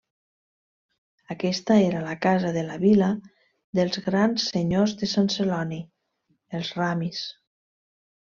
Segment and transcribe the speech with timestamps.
[1.35, 3.09] Aquesta era la casa de la vila
[3.81, 5.81] dels grans senyors de Sant Celoni,
[6.61, 7.21] els Ramis.